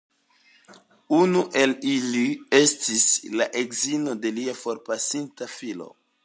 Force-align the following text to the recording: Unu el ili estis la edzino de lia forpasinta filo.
Unu 1.17 1.43
el 1.63 1.75
ili 1.91 2.23
estis 2.61 3.05
la 3.41 3.47
edzino 3.61 4.17
de 4.25 4.33
lia 4.39 4.57
forpasinta 4.63 5.51
filo. 5.59 5.93